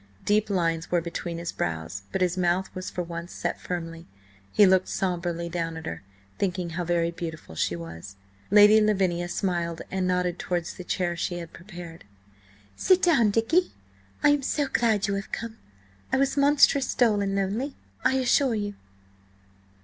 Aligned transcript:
Deep 0.25 0.49
lines 0.49 0.89
were 0.89 0.99
between 0.99 1.37
his 1.37 1.51
brows, 1.51 2.01
but 2.11 2.21
his 2.21 2.35
mouth 2.35 2.73
was 2.73 2.89
for 2.89 3.03
once 3.03 3.31
set 3.31 3.61
firmly. 3.61 4.07
He 4.51 4.65
looked 4.65 4.87
sombrely 4.87 5.47
down 5.47 5.77
at 5.77 5.85
her, 5.85 6.01
thinking 6.39 6.71
how 6.71 6.85
very 6.85 7.11
beautiful 7.11 7.53
she 7.53 7.75
was. 7.75 8.15
Lady 8.49 8.81
Lavinia 8.81 9.27
smiled 9.29 9.83
and 9.91 10.07
nodded 10.07 10.39
towards 10.39 10.73
the 10.73 10.83
chair 10.83 11.15
she 11.15 11.37
had 11.37 11.53
prepared. 11.53 12.03
"Sit 12.75 13.03
down, 13.03 13.29
Dicky! 13.29 13.73
I 14.23 14.29
am 14.29 14.41
so 14.41 14.65
glad 14.67 15.05
you 15.05 15.13
have 15.13 15.31
come! 15.31 15.59
I 16.11 16.17
was 16.17 16.35
monstrous 16.35 16.95
dull 16.95 17.21
and 17.21 17.35
lonely, 17.35 17.75
I 18.03 18.15
assure 18.15 18.55
you!" 18.55 18.73